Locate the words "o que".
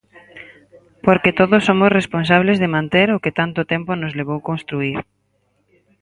3.15-3.35